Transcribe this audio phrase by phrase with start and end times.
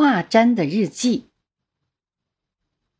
[0.00, 1.26] 画毡的日记。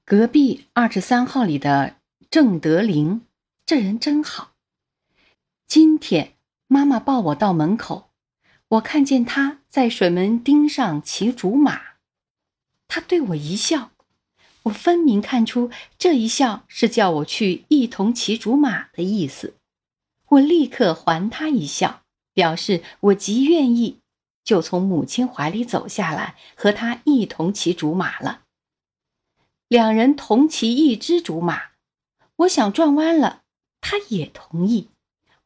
[0.05, 1.97] 隔壁二十三号里的
[2.29, 3.23] 郑德林，
[3.65, 4.53] 这人真好。
[5.67, 6.35] 今天
[6.67, 8.11] 妈妈抱我到门口，
[8.69, 11.81] 我看见他在水门汀上骑竹马，
[12.87, 13.93] 他对我一笑，
[14.65, 19.55] 我分明看出这一笑是叫我去一同骑竹马的意思。
[20.29, 22.03] 我立刻还他一笑，
[22.35, 24.00] 表示我极愿意，
[24.43, 28.43] 就从母亲怀里走下来，和他一同骑竹马了。
[29.69, 31.71] 两人同骑一只竹马，
[32.37, 33.43] 我想转弯了，
[33.81, 34.89] 他也同意；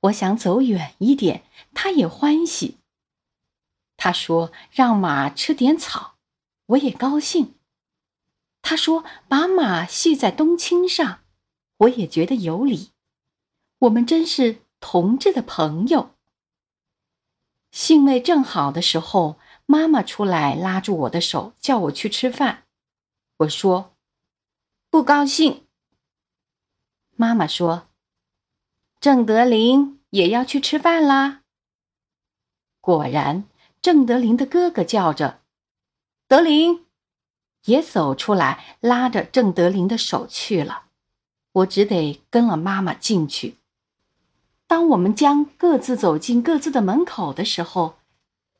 [0.00, 1.44] 我想走远一点，
[1.74, 2.78] 他也欢喜。
[3.96, 6.16] 他说让马吃点草，
[6.66, 7.54] 我也高兴。
[8.62, 11.20] 他说把马系在冬青上，
[11.76, 12.92] 我也觉得有理。
[13.80, 16.13] 我们真是同志的朋友。
[17.74, 22.66] 兴味正好的时候，妈妈出来拉住我的手，叫我去吃饭。
[23.38, 23.96] 我说。
[24.90, 25.66] 不高兴。
[27.16, 27.88] 妈妈说
[29.00, 31.42] ：“郑德林也要去吃饭啦。”
[32.80, 33.48] 果然，
[33.82, 35.42] 郑德林的哥哥叫着
[36.28, 36.86] ：“德林！”
[37.66, 40.84] 也走出来，拉着郑德林的手去了。
[41.50, 43.56] 我只得跟了妈妈进去。
[44.74, 48.00] 当我们将各自走进各自的门口的时候，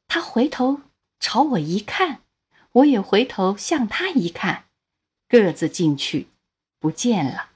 [0.07, 0.83] 他回头
[1.19, 2.21] 朝我一看，
[2.71, 4.67] 我也回头向他一看。
[5.29, 6.29] 各自进去，
[6.79, 7.49] 不见了。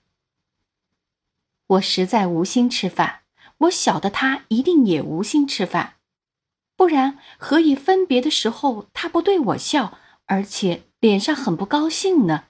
[1.68, 3.20] 我实在无心吃饭，
[3.58, 5.94] 我晓得他一定也无心吃饭，
[6.74, 12.46] 不然何以分别的时候他不对我笑，而且脸上很不高兴呢？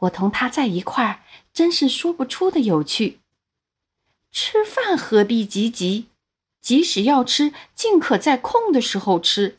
[0.00, 1.20] 我同他在一块儿，
[1.52, 3.20] 真是说不出的有趣。
[4.32, 6.06] 吃饭何必急急？
[6.62, 9.58] 即使要吃，尽可在空的时候吃。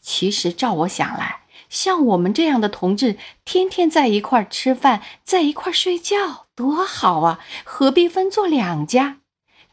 [0.00, 1.40] 其实照我想来。
[1.70, 7.38] 像我们这样的同志，天天在一块儿吃饭，在一块儿睡觉，多好啊！
[7.64, 9.18] 何必分做两家？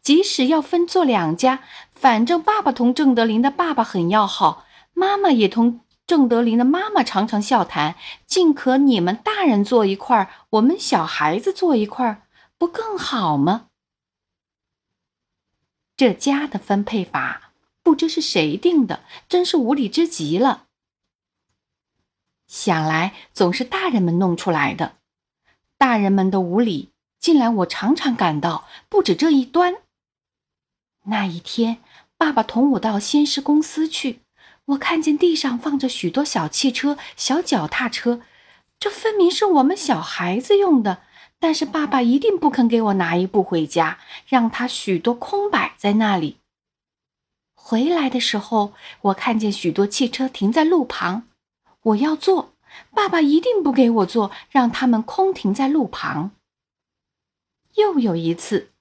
[0.02, 7.96] 即使要分做两家，反正爸爸同郑德林的爸爸很要好，妈妈也同郑德林的妈妈常常笑谈。
[8.28, 12.22] 尽可你们大人坐一块儿，我们小孩子坐一块儿，
[12.58, 13.70] 不更好吗？
[15.96, 20.66] 这家的分配法，不知是谁定的，真是无理之极了。
[22.48, 24.98] 想来总是大人们弄出来的，
[25.78, 29.78] 大人们的无理，近来我常常感到不止这一端。
[31.04, 31.84] 那一天，
[32.18, 34.22] 爸爸同我到先施公司去，
[34.66, 38.22] 我看见地上放着许多小汽车、小脚踏车，
[38.80, 41.04] 这分明是我们小孩子用的，
[41.40, 46.38] 但是爸爸一定不肯给我拿一部回家，让他许多空摆在那里。
[47.54, 51.28] 回来的时候，我看见许多汽车停在路旁。
[51.84, 52.54] 我要坐，
[52.92, 56.32] 爸爸一定不给我坐，让他们空停在路旁。
[57.76, 58.72] 又有一次，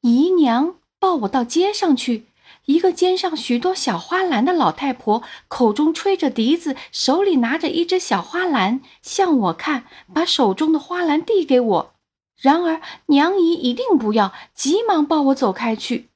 [0.00, 2.26] 姨娘抱我到街上去，
[2.66, 11.94] 一个肩上许多小花篮的老太婆，口中吹着笛子，手里拿着一只小花篮，向我看，把手中的花篮递给我。
[12.36, 16.08] 然而娘姨一定不要，急忙抱我走开去。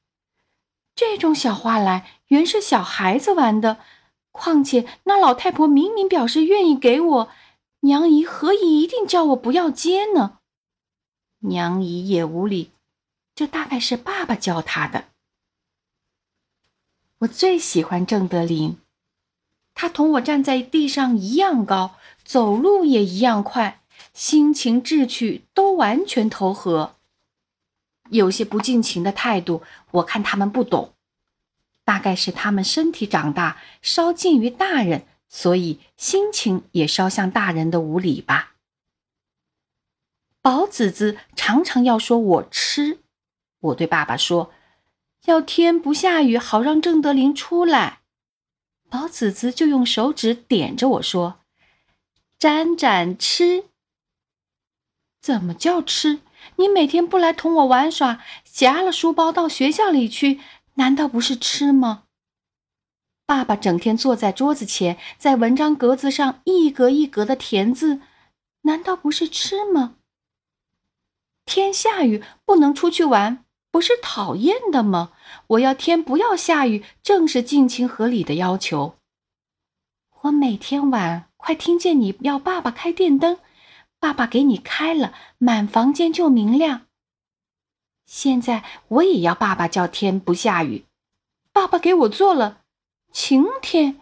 [0.95, 3.79] 这种小花篮原是小孩子玩的。
[4.31, 7.29] 况且那老太婆明明表示愿意给我，
[7.81, 10.39] 娘姨何以一定叫我不要接呢？
[11.39, 12.71] 娘姨也无理，
[13.35, 15.05] 这大概是爸爸教她的。
[17.19, 18.77] 我最喜欢郑德林，
[19.73, 23.81] 他同我站在地上一样高，走路也一样快，
[24.13, 26.93] 心情志趣都完全投合。
[28.11, 30.93] 有些不近情的态度，我看他们不懂。
[31.83, 38.53] 大概是他们身体长大，稍近于大人，所以心情也稍像大人的无礼吧。
[40.43, 42.99] 宝子子常常要说我吃，
[43.59, 44.51] 我对爸爸说，
[45.25, 47.99] 要天不下雨，好让郑德林出来。
[48.89, 51.41] 宝子子就用手指点着我说
[52.39, 53.65] ：“沾沾吃。”
[55.21, 56.21] 怎么叫吃？
[56.55, 60.39] 你每天不来同我玩耍，夹了书包到学校里去。
[60.75, 62.03] 难道不是吃吗？
[63.25, 67.99] 爸爸整天坐在桌子前，在文章格子上一格一格的填字，
[68.61, 69.95] 难道不是吃吗？
[71.43, 75.11] 天下雨不能出去玩，不是讨厌的吗？
[75.47, 78.95] 我要天不要下雨，正是尽情合理的要求。
[80.21, 83.37] 我每天晚快听见你要爸爸开电灯，
[83.99, 86.87] 爸爸给你开了，满房间就明亮。
[88.05, 90.85] 现在我也要爸爸叫天不下雨，
[91.51, 92.61] 爸爸给我做了
[93.11, 94.01] 晴天，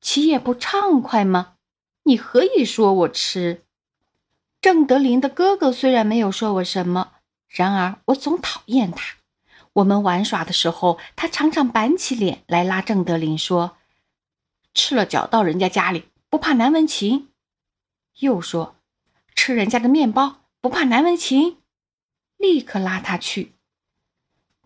[0.00, 1.54] 岂也不畅快吗？
[2.04, 3.62] 你何以说我痴？
[4.60, 7.14] 郑德林的哥哥虽然没有说我什么，
[7.48, 9.16] 然而我总讨厌他。
[9.74, 13.76] 我们玩耍的时候，他常常板起脸来拉郑德林说
[14.72, 17.28] ：“赤了脚到人家家里，不怕难为情。”
[18.20, 18.76] 又说
[19.36, 21.58] ：“吃人家的面包，不怕难为情。”
[22.38, 23.52] 立刻拉他去。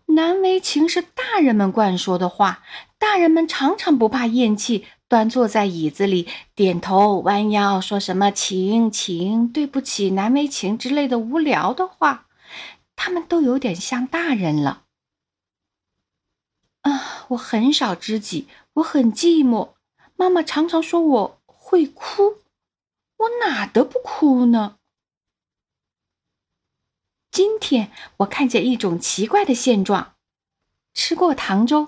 [0.07, 2.63] 难为情是大人们惯说的话，
[2.97, 12.27] 大人们常常不怕咽气，端坐在椅子里，点头弯腰，说什么“请请”“对不起”“难为情”之类的无聊的话，
[13.03, 14.83] 他们都有点像大人了。
[16.81, 19.73] 啊，我很少知己，我很寂寞。
[20.15, 22.43] 妈妈常常说我会哭，
[23.17, 24.77] 我哪得不哭呢？
[27.31, 30.13] 今天我看见一种奇怪的现状：
[30.93, 31.87] 吃过糖粥，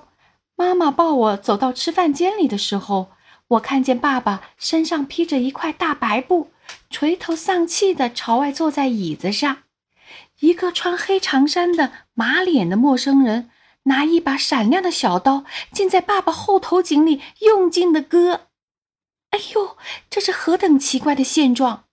[0.56, 3.12] 妈妈抱我走到吃饭间里的时候，
[3.50, 6.50] 我看见爸爸身上披着一块大白布，
[6.90, 9.60] 垂头丧气的朝外坐在椅子上。
[10.44, 13.50] 一个穿黑长衫的马脸的陌生人
[13.84, 18.48] 拿一把闪亮的小刀，竟在爸爸后头颈里用劲的割。
[19.30, 19.78] 哎呦，
[20.10, 21.86] 这是何等奇怪的现状！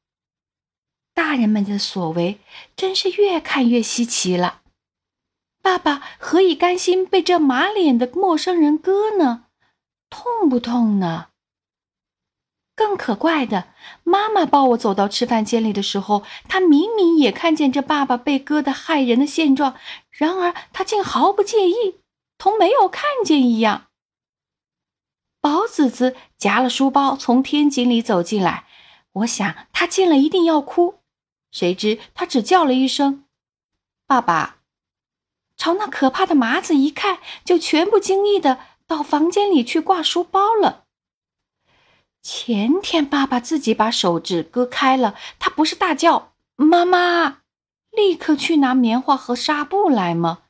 [1.14, 2.40] 大人们的所为
[2.74, 4.62] 真是越看越稀奇了。
[5.62, 9.44] 爸爸何以甘心被这马脸的陌生人割呢？
[10.10, 11.28] 痛不痛呢？
[12.74, 13.68] 更可怪的，
[14.04, 19.76] 妈妈抱我走到吃饭间里的时候，她明明也看见这爸爸被割的害人的现状，
[20.10, 22.00] 然而她竟毫不介意，
[22.38, 23.88] 同没有看见一样。
[25.42, 28.66] 宝子子夹了书包从天井里走进来，
[29.12, 30.96] 我想他见了一定要哭。
[31.50, 33.24] 谁知他只叫了一声
[34.06, 34.58] “爸爸”，
[35.56, 40.79] 朝那可怕的麻子一看，就全不经意的到房间里去挂书包了。
[42.22, 47.38] 前天爸爸自己把手指割开了，他不是大叫“妈妈”，
[47.90, 50.42] 立刻去拿棉花和纱布来吗？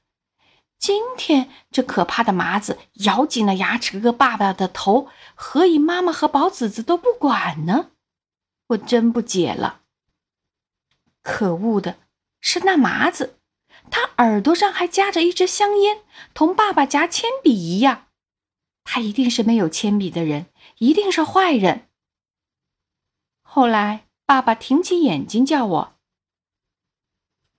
[0.79, 7.91] 今天这可怕的麻子咬紧了牙齿割爸爸的头，何以妈妈和宝子子都不管呢？
[8.69, 9.83] 我真不解了。
[11.23, 11.99] 可恶的
[12.41, 13.37] 是那麻子，
[13.91, 15.99] 他耳朵上还夹着一支香烟，
[16.35, 18.07] 同爸爸夹铅笔一样。
[18.93, 20.47] 他一定是没有铅笔的人，
[20.79, 21.87] 一定是坏人。
[23.41, 25.95] 后来爸爸挺起眼睛叫我：“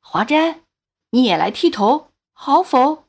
[0.04, 0.64] 华珍，
[1.12, 3.06] 你也来剃头，好否？”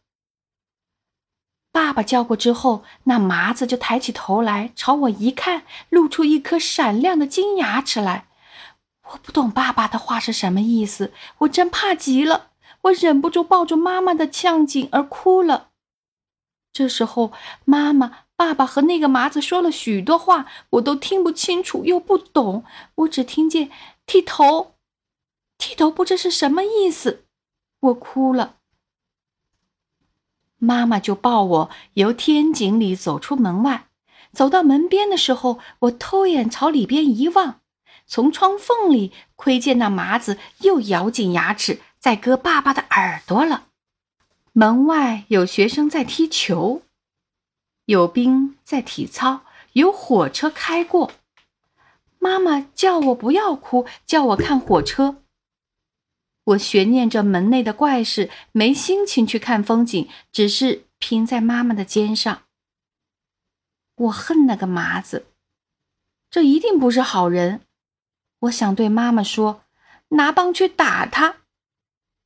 [1.73, 8.29] 爸爸叫过之后，那麻子就抬起头来朝我一看，露出一颗闪亮的金牙齿来。
[9.11, 12.53] 我不懂爸爸的话是什么意思，我真怕极了，
[12.83, 15.72] 我忍不住抱住妈妈的呛颈而哭了。
[16.73, 17.33] 这时候，
[17.65, 22.65] 妈妈、爸爸和那个麻子说了许多话，我都听不清楚又不懂，
[22.95, 23.71] 我只听见
[24.07, 24.75] 剃头，
[25.59, 27.25] 剃头不知是什么意思，
[27.81, 28.57] 我哭了。
[30.57, 33.89] 妈妈就抱我由天井里走出门外，
[34.33, 37.61] 走到门边的时候，我偷眼朝里边一望。
[38.07, 43.69] 从窗缝里窥见那麻子又咬紧牙齿在割爸爸的耳朵了。
[44.55, 46.83] 门外有学生在踢球，
[47.87, 51.13] 有兵在体操，有火车开过。
[52.19, 55.23] 妈妈叫我不要哭，叫我看火车。
[56.44, 62.43] 我悬念着门内的怪事，没心情去看风景，只是凭在妈妈的肩上。
[63.94, 65.27] 我恨那个麻子，
[66.31, 67.63] 这一定不是好人。
[68.41, 69.65] 我想对妈妈说，
[70.09, 71.37] 拿棒去打他。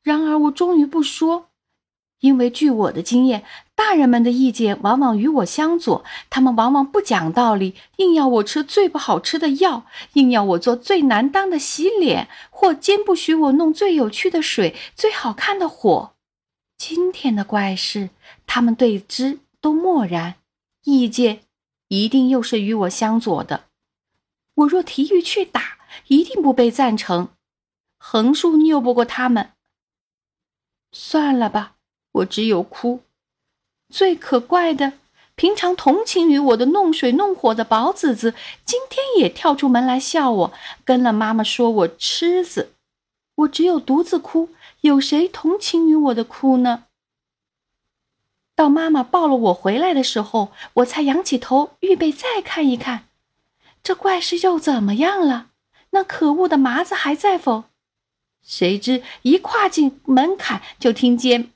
[0.02, 1.50] 然而我终于不说，
[2.20, 3.44] 因为据我的经验，
[3.74, 6.04] 大人们的意见往往与我相左。
[6.30, 16.14] 他们往往不讲道理，硬要我吃最不好吃的药，硬要我做最难当的洗脸，或坚不许我弄最有趣的水、最好看的火。
[16.76, 18.10] 今天的怪事，
[18.46, 20.34] 他们对之都漠然，
[20.84, 21.40] 意见
[21.88, 23.64] 一定又是与我相左的。
[24.54, 25.76] 我若提议去打。
[26.08, 27.30] 一定不被赞成，
[27.96, 29.52] 横竖拗不过他们。
[30.92, 31.75] 算了吧，
[32.16, 33.00] 我只有哭。
[33.88, 34.94] 最可怪的，
[35.34, 40.52] 平常同情于我的弄水弄火的宝子子，今天也跳出门来笑我，
[40.84, 42.72] 跟了妈妈说我痴子。
[43.36, 44.48] 我只有独自哭，
[44.80, 46.84] 有谁同情于我的哭呢？
[48.54, 53.08] 到妈妈抱了我回来的时候，我才仰起头，预备再看一看，
[53.82, 55.48] 这怪事又怎么样了？
[55.90, 57.64] 那可恶的麻子还在否？
[58.42, 61.52] 谁知一跨进门槛，就听见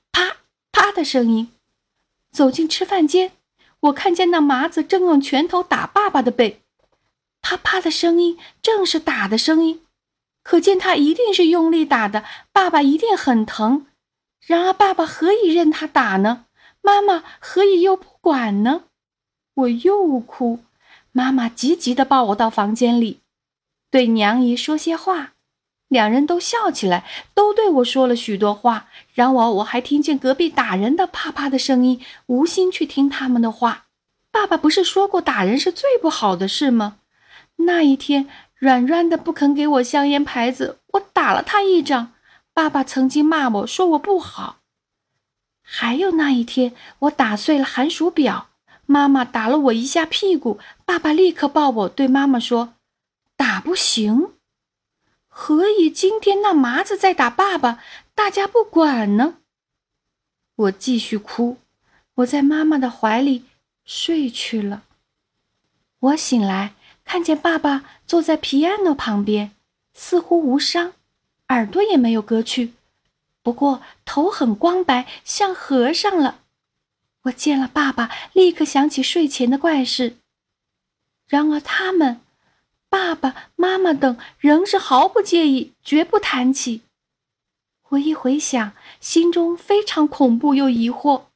[0.80, 1.52] 啪的声音。
[2.32, 3.32] 走进吃饭间，
[3.80, 6.62] 我看见那麻子正用拳头打爸爸的背，
[7.42, 9.82] 啪啪的声音正是打的声音，
[10.42, 13.88] 可见他一定是用力打的，爸爸一定很疼。
[14.40, 16.46] 然而爸爸何以任他打呢？
[16.80, 18.84] 妈妈何以又不管呢？
[19.52, 20.60] 我又哭，
[21.12, 23.20] 妈妈急急的抱我到房间里，
[23.90, 25.34] 对娘姨说些话。
[25.90, 27.04] 两人都笑起来，
[27.34, 28.86] 都对我说了许多话。
[29.12, 33.86] 然而我还听见隔壁打人的啪啪的声音，无心去听他们的话。
[34.30, 36.98] 爸爸不是说过打人是最不好的事吗？
[37.56, 42.12] 那一天，软软的不肯给我香烟牌子，我打了他一掌。
[42.54, 44.58] 爸爸曾经骂我说我不好。
[45.60, 48.50] 还有那一天，我打碎了寒暑表，
[48.86, 52.74] 妈妈打了我一下屁股，爸爸立刻抱我，对妈妈说
[53.36, 54.34] ：“打不行。”
[55.32, 57.82] 何以今天那麻子在打爸爸，
[58.14, 59.36] 大家不管呢？
[60.56, 61.56] 我继续哭，
[62.16, 63.44] 我在妈妈的怀里
[63.84, 64.82] 睡去了。
[66.00, 69.52] 我醒来，看见爸爸坐在皮安诺旁边，
[69.94, 70.92] 似乎无伤，
[71.48, 72.74] 耳朵也没有割去，
[73.40, 76.40] 不过头很光白，像和尚了。
[77.22, 80.16] 我见了爸爸，立刻想起睡前的怪事。
[81.28, 82.20] 然而他们。
[82.90, 86.82] 爸爸妈妈等仍是毫不介意，绝不谈起。
[87.90, 91.26] 我一回想，心中非常恐怖又疑惑。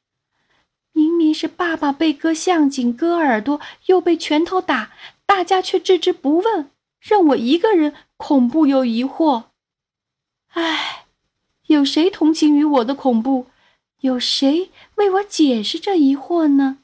[0.91, 4.93] 明明是爸爸被割项颈、割耳朵，又被拳头打，
[5.25, 6.69] 大家却置之不问，
[6.99, 9.45] 任我一个人恐怖又疑惑。
[10.49, 11.05] 唉，
[11.67, 13.47] 有谁同情于我的恐怖？
[14.01, 16.79] 有谁为我解释这疑惑呢？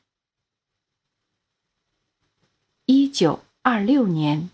[2.85, 4.49] 一九二六年。